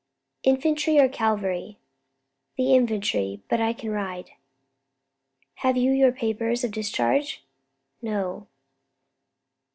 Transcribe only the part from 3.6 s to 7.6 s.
I can ride." "Have you your papers of discharge?"